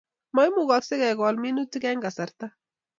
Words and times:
Maimukoksei 0.35 0.99
kekol 1.03 1.35
minutik 1.43 1.83
eng 1.89 2.01
kasarta 2.03 2.45